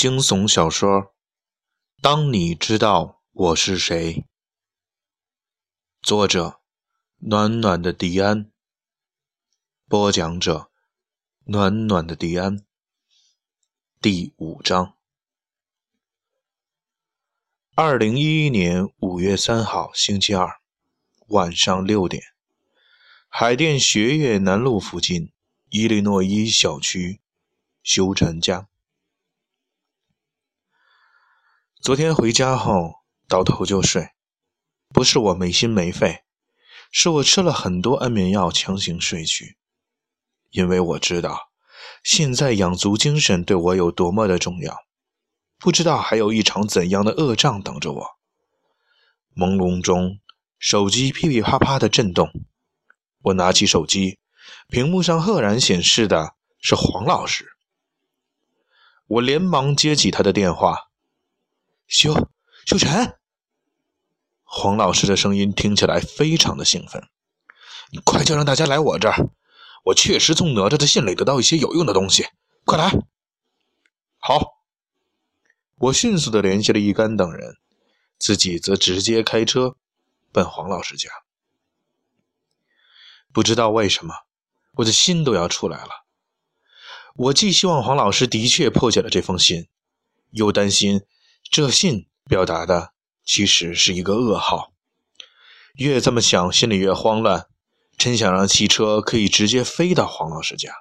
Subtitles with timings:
[0.00, 0.88] 惊悚小说
[2.00, 4.14] 《当你知道我是谁》，
[6.00, 6.62] 作者：
[7.18, 8.50] 暖暖的迪安，
[9.86, 10.70] 播讲者：
[11.44, 12.64] 暖暖的迪安。
[14.00, 14.96] 第五章。
[17.74, 20.62] 二零一一年五月三号，星期二
[21.28, 22.22] 晚上六点，
[23.28, 25.30] 海淀学院南路附近
[25.68, 27.20] 伊利诺伊小区
[27.82, 28.69] 修禅家。
[31.82, 34.10] 昨天回家后倒头就睡，
[34.90, 36.24] 不是我没心没肺，
[36.92, 39.56] 是我吃了很多安眠药强行睡去。
[40.50, 41.48] 因为我知道，
[42.04, 44.76] 现在养足精神对我有多么的重要。
[45.58, 48.06] 不知道还有一场怎样的恶仗等着我。
[49.34, 50.18] 朦胧中，
[50.58, 52.30] 手机噼噼啪啪的震动，
[53.22, 54.18] 我拿起手机，
[54.68, 57.46] 屏幕上赫然显示的是黄老师。
[59.06, 60.89] 我连忙接起他的电话。
[61.90, 62.14] 修
[62.66, 63.18] 修晨，
[64.44, 67.08] 黄老师的声音听起来非常的兴奋。
[67.90, 69.30] 你快叫让大家来我这儿，
[69.86, 72.28] 我确实从哪吒的信里得到一些有用的东西。
[72.64, 72.92] 快来！
[74.20, 74.62] 好，
[75.78, 77.56] 我迅速的联系了一干等人，
[78.20, 79.74] 自己则直接开车
[80.30, 81.10] 奔黄老师家。
[83.32, 84.14] 不知道为什么，
[84.74, 86.06] 我的心都要出来了。
[87.16, 89.66] 我既希望黄老师的确破解了这封信，
[90.30, 91.02] 又担心。
[91.50, 92.92] 这信表达的
[93.24, 94.72] 其实是一个噩耗，
[95.74, 97.48] 越这么想，心里越慌乱，
[97.98, 100.72] 真想让汽车可以直接飞到黄老师家。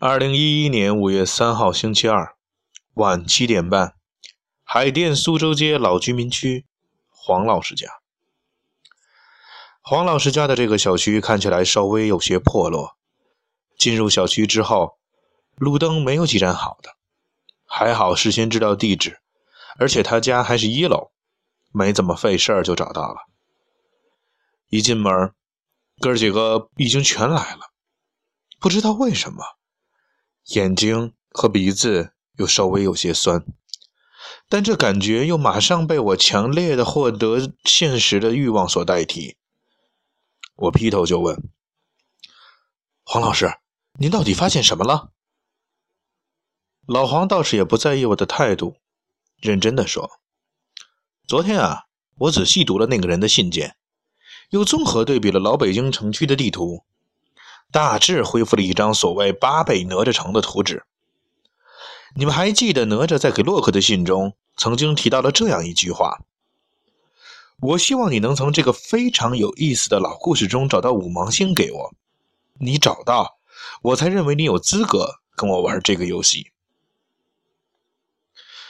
[0.00, 2.34] 二零一一年五月三号星期二
[2.94, 3.94] 晚七点半，
[4.64, 6.66] 海淀苏州街老居民区
[7.08, 7.86] 黄老师家。
[9.80, 12.96] 黄老师家的这个小区看起来稍微有些破落，
[13.78, 14.98] 进入小区之后，
[15.54, 16.95] 路灯没有几盏好的。
[17.66, 19.18] 还好事先知道地址，
[19.78, 21.10] 而且他家还是一楼，
[21.72, 23.16] 没怎么费事儿就找到了。
[24.68, 25.32] 一进门，
[26.00, 27.60] 哥几个已经全来了。
[28.58, 29.44] 不知道为什么，
[30.54, 33.44] 眼睛和鼻子又稍微有些酸，
[34.48, 39.36] 但这感觉又马上被我强烈的获得现实的欲望所代替。
[40.54, 41.50] 我劈头就问
[43.04, 43.58] ：“黄老师，
[43.98, 45.10] 您到底发现什么了？”
[46.86, 48.76] 老黄倒是也不在意我的态度，
[49.40, 50.08] 认真的说
[51.26, 51.86] ：“昨天啊，
[52.16, 53.74] 我仔细读了那个人的信件，
[54.50, 56.84] 又综合对比了老北京城区的地图，
[57.72, 60.84] 大致恢复了一张所谓八倍哪吒城的图纸。
[62.14, 66.20] 你们还记得哪吒在给洛克的信中曾经提到了这样一句话
[67.60, 71.92] ：‘我希望你能从这个非常有意思的老故事中找到五芒星给我。
[72.60, 73.38] 你找到，
[73.82, 76.52] 我才认为你有资格跟我玩这个游戏。’”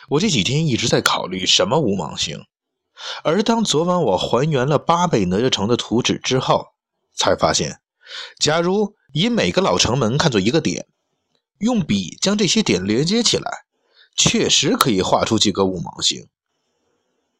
[0.08, 2.44] 我这几天一直在考虑什么五芒星，
[3.24, 6.68] 而当昨晚我还原了八倍哪吒城的图纸之后，
[7.14, 7.80] 才发现，
[8.38, 10.86] 假如以每个老城门看作一个点，
[11.58, 13.64] 用笔将这些点连接起来，
[14.16, 16.28] 确实可以画出几个五芒星。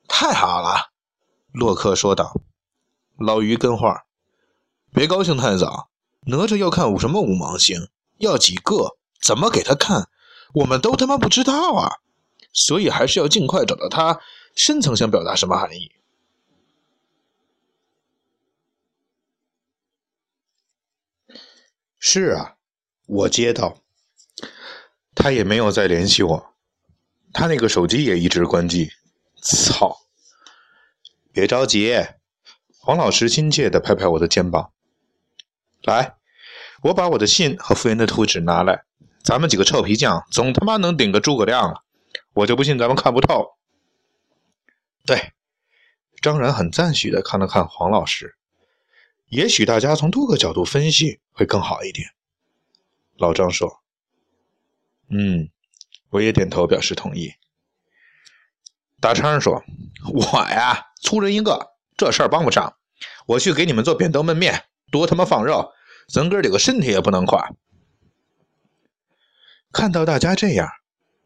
[0.09, 0.91] 太好了，
[1.53, 2.41] 洛克说道。
[3.19, 4.05] 老于跟话
[4.93, 5.89] ：“别高兴太早，
[6.27, 7.89] 哪吒要看五什么五芒星，
[8.19, 10.09] 要几个，怎么给他看，
[10.53, 11.93] 我们都他妈不知道啊！”
[12.53, 14.21] 所以还是要尽快找到他
[14.55, 15.93] 深层想表达什么含义。
[21.99, 22.57] 是啊，
[23.07, 23.79] 我接到，
[25.15, 26.55] 他也没有再联系我，
[27.33, 28.91] 他那个手机也一直关机。
[29.43, 29.97] 操！
[31.33, 32.07] 别着急，
[32.79, 34.73] 黄老师亲切的拍拍我的肩膀。
[35.83, 36.17] 来，
[36.83, 38.85] 我把我的信和复原的图纸拿来，
[39.23, 41.83] 咱们几个臭皮匠总他妈能顶个诸葛亮了。
[42.37, 43.57] 我就不信咱们看不透。
[45.07, 45.33] 对，
[46.21, 48.37] 张然很赞许的看了看黄老师。
[49.29, 52.11] 也许大家从多个角度分析会更好一点。
[53.17, 53.83] 老张说
[55.09, 55.49] ：“嗯，
[56.11, 57.33] 我也点头表示同意。”
[59.01, 59.65] 大昌说
[60.13, 62.77] ：“我呀，粗人一个，这事儿帮不上。
[63.27, 65.73] 我去给你们做扁豆焖面，多他妈放肉，
[66.13, 67.51] 咱哥几个身体也不能垮。”
[69.73, 70.69] 看到大家这样。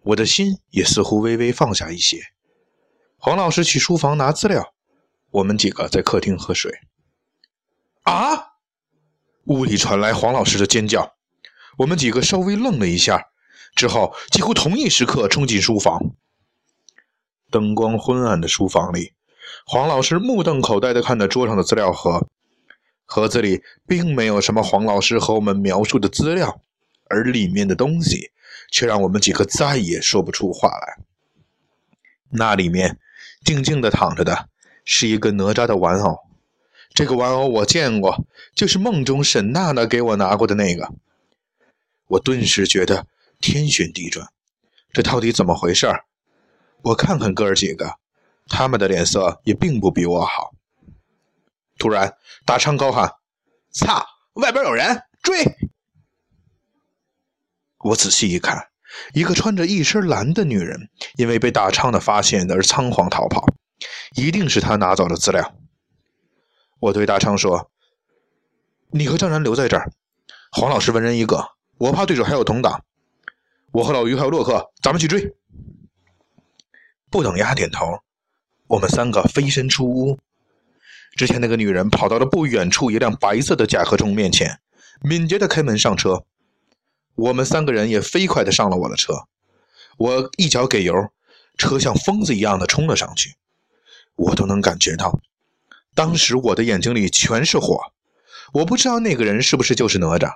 [0.02, 2.18] 我的心也似乎微微放下一些。
[3.16, 4.72] 黄老师去书房拿资料，
[5.30, 6.72] 我们几个在客厅喝水。
[8.02, 8.50] 啊！
[9.44, 11.14] 屋里传来黄老师的尖叫，
[11.78, 13.28] 我们几个稍微愣了一下，
[13.74, 15.98] 之后几乎同一时刻冲进书房。
[17.50, 19.14] 灯光昏暗的书房里，
[19.66, 22.28] 黄老师目瞪口呆地看着桌上的资料盒，
[23.04, 26.62] 盒子里并没有什么黄老师和我们描述的资料，
[27.08, 28.29] 而里面的东西。
[28.70, 30.98] 却让我们几个再也说不出话来。
[32.30, 32.98] 那里面
[33.44, 34.48] 静静的躺着的
[34.84, 36.18] 是一个哪吒的玩偶，
[36.94, 38.24] 这个玩偶我见过，
[38.54, 40.92] 就是梦中沈娜娜给我拿过的那个。
[42.06, 43.06] 我顿时觉得
[43.40, 44.28] 天旋地转，
[44.92, 46.04] 这到底怎么回事儿？
[46.82, 47.96] 我看看哥儿几个，
[48.48, 50.52] 他们的脸色也并不比我好。
[51.78, 53.14] 突然，大昌高喊
[53.72, 55.44] ：“操，外边有人追！”
[57.82, 58.68] 我仔细一看，
[59.14, 63.46] 一个穿着一身蓝的女人，因为被大昌的发现而仓皇逃跑，
[64.16, 65.54] 一定是他拿走了资料。
[66.78, 67.70] 我对大昌说
[68.92, 69.90] ：“你和张然留在这儿，
[70.52, 72.84] 黄老师文人一个，我怕对手还有同党。
[73.72, 75.34] 我和老于还有洛克，咱们去追。”
[77.10, 78.00] 不等丫点头，
[78.66, 80.18] 我们三个飞身出屋。
[81.16, 84.60] 之前那个女人跑到了不远处一辆白色的甲壳虫面前，
[85.00, 86.24] 敏捷的开门上车。
[87.14, 89.26] 我们三个人也飞快的上了我的车，
[89.98, 90.94] 我一脚给油，
[91.58, 93.34] 车像疯子一样的冲了上去。
[94.16, 95.20] 我都能感觉到，
[95.94, 97.92] 当时我的眼睛里全是火。
[98.52, 100.34] 我不知道那个人是不是就是哪吒，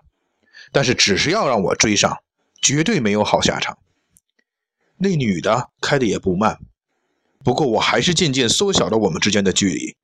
[0.72, 2.22] 但是只是要让我追上，
[2.62, 3.78] 绝对没有好下场。
[4.96, 6.60] 那女的开的也不慢，
[7.42, 9.96] 不过我还是渐渐缩小了我们之间的距离。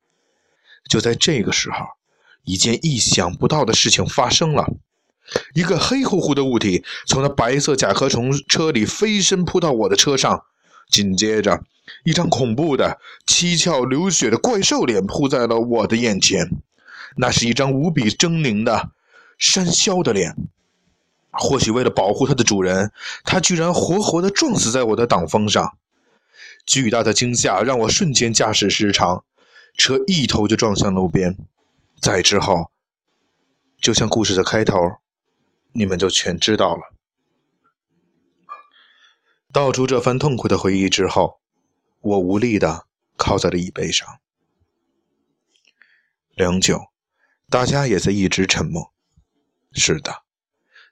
[0.89, 1.77] 就在这个时候，
[2.43, 4.67] 一件意想不到的事情发生了。
[5.53, 10.43] 一个黑乎乎的物体从那白色甲壳虫车里飞身扑到我的车上，
[10.89, 11.63] 紧接着，
[12.03, 16.49] 一张恐怖的、七窍流血的怪兽脸扑在了我的眼前。
[17.17, 18.91] 那是一张无比狰狞的
[19.37, 20.35] 山魈的脸。
[21.31, 22.91] 或许为了保护它的主人，
[23.23, 25.77] 它居然活活的撞死在我的挡风上。
[26.65, 29.23] 巨大的惊吓让我瞬间驾驶失常，
[29.77, 31.37] 车一头就撞向路边。
[32.01, 32.71] 再之后，
[33.79, 34.75] 就像故事的开头。
[35.73, 36.93] 你们就全知道了。
[39.53, 41.39] 道出这番痛苦的回忆之后，
[41.99, 42.85] 我无力的
[43.17, 44.19] 靠在了椅背上。
[46.35, 46.87] 良久，
[47.49, 48.93] 大家也在一直沉默。
[49.73, 50.23] 是的，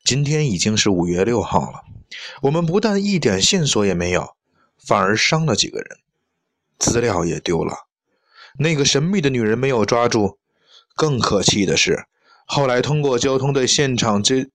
[0.04, 1.84] 今天已经是五月六号了，
[2.44, 4.36] 我们不但一点线索也没有，
[4.78, 6.00] 反而伤了几个人，
[6.78, 7.88] 资料也丢了，
[8.58, 10.38] 那个神秘的女人没有抓住。
[10.96, 12.08] 更可气的是，
[12.46, 14.50] 后来通过交通队现场这。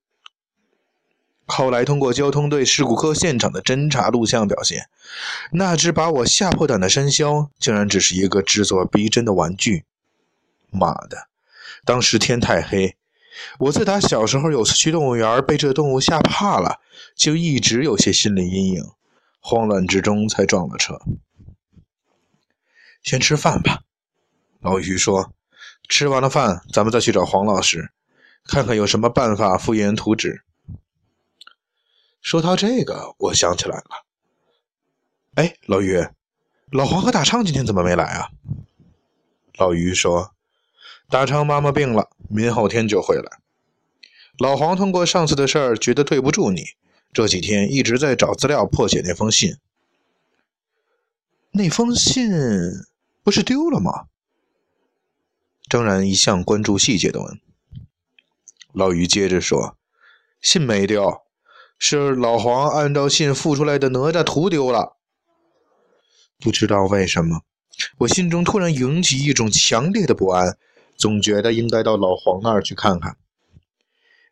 [1.46, 4.88] 后来通过交通队事故科现场的侦查录像表现，
[5.52, 9.84] 那只把我吓破胆的山魈，竟然只是一个制作逼真的玩具。
[10.70, 11.28] 妈的！
[11.84, 12.96] 当时天太黑，
[13.58, 16.80] 我自打小时候有次去动物园被这动物吓怕了，
[17.14, 18.84] 就一直有些心理阴影，
[19.38, 21.00] 慌乱之中才撞了车。
[23.02, 23.82] 先吃饭吧，
[24.60, 25.32] 老于说。
[25.86, 27.92] 吃完了饭，咱们再去找黄老师，
[28.46, 30.42] 看看有什么办法复原图纸。
[32.24, 34.06] 说到这个，我想起来了。
[35.34, 36.08] 哎，老于，
[36.72, 38.30] 老黄和大昌今天怎么没来啊？
[39.58, 40.34] 老于说
[41.10, 43.40] ：“大昌妈妈病了，明后天就会来。
[44.38, 46.64] 老黄通过上次的事儿，觉得对不住你，
[47.12, 49.58] 这几天一直在找资料破解那封信。
[51.50, 52.30] 那封信
[53.22, 54.06] 不是丢了吗？”
[55.68, 57.38] 张然一向关注细节的问。
[58.72, 59.76] 老于接着说
[60.40, 61.20] ：“信没丢。”
[61.78, 64.96] 是老黄按照信附出来的哪吒图丢了，
[66.38, 67.42] 不知道为什么，
[67.98, 70.56] 我心中突然涌起一种强烈的不安，
[70.96, 73.16] 总觉得应该到老黄那儿去看看。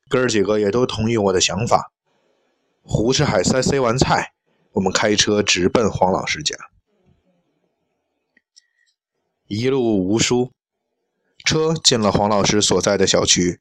[0.09, 1.93] 哥儿几个也都同意我的想法。
[2.83, 4.33] 胡吃海塞塞完菜，
[4.73, 6.57] 我们开车直奔黄老师家。
[9.47, 10.51] 一路无书，
[11.45, 13.61] 车进了黄老师所在的小区，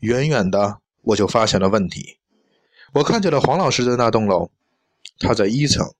[0.00, 2.18] 远远的我就发现了问题。
[2.94, 4.52] 我看见了黄老师的那栋楼，
[5.18, 5.94] 他在一层，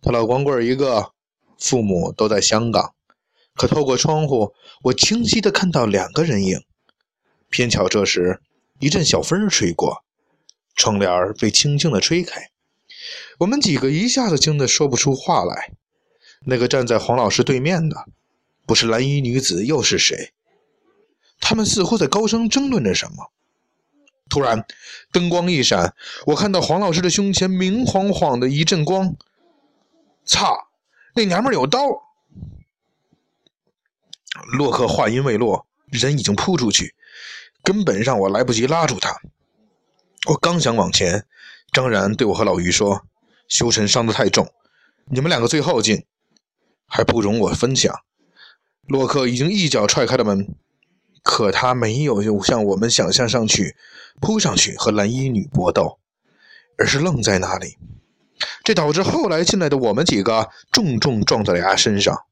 [0.00, 1.12] 他老光棍一个，
[1.58, 2.94] 父母都在香港。
[3.54, 6.62] 可透过窗户，我清晰的看到两个人影。
[7.50, 8.40] 偏巧这时
[8.80, 10.04] 一阵小风吹过，
[10.74, 12.50] 窗帘被轻轻的吹开，
[13.40, 15.72] 我们几个一下子惊得说不出话来。
[16.46, 18.06] 那个站在黄老师对面的，
[18.64, 20.32] 不是蓝衣女子又是谁？
[21.38, 23.30] 他们似乎在高声争论着什么。
[24.32, 24.64] 突然，
[25.12, 29.14] 灯光一闪，我看到黄老师的胸前明晃晃的一阵光。
[30.24, 30.56] 操！
[31.14, 31.80] 那娘们有刀！
[34.56, 36.94] 洛克话音未落，人已经扑出去，
[37.62, 39.20] 根本让我来不及拉住他。
[40.30, 41.26] 我刚想往前，
[41.70, 43.02] 张然对我和老于说
[43.48, 44.48] ：“修尘伤得太重，
[45.10, 46.06] 你们两个最后进，
[46.86, 47.94] 还不容我分享。”
[48.88, 50.54] 洛克已经一脚踹开了门。
[51.22, 53.76] 可他没有像我们想象上去
[54.20, 55.98] 扑上去和蓝衣女搏斗，
[56.76, 57.78] 而是愣在那里。
[58.64, 62.24] 这导致后来进来的我们几个重重撞在了牙身上。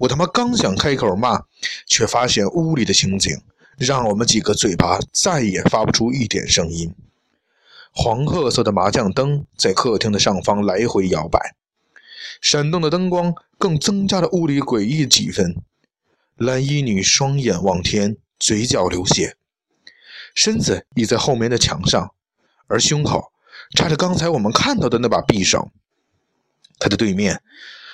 [0.00, 1.42] 我他妈刚想开口骂，
[1.86, 3.42] 却发现屋里的情景
[3.76, 6.94] 让我们几个嘴巴再也发不出一点声音。
[7.92, 11.54] 黄褐色的麻将灯在客厅的上方来回摇摆，
[12.40, 15.56] 闪动的灯光更增加了屋里诡异几分。
[16.36, 19.36] 蓝衣女双眼望天，嘴角流血，
[20.34, 22.14] 身子倚在后面的墙上，
[22.66, 23.32] 而胸口
[23.76, 25.70] 插着刚才我们看到的那把匕首。
[26.78, 27.42] 他的对面。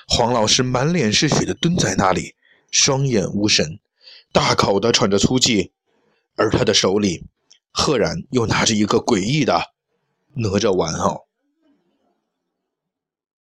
[0.06, 2.34] 黄老师满脸是血的蹲在那里，
[2.70, 3.80] 双眼无神，
[4.32, 5.72] 大口的喘着粗气，
[6.36, 7.24] 而他的手里，
[7.72, 9.72] 赫然又拿着一个诡异的
[10.34, 11.26] 哪吒玩偶。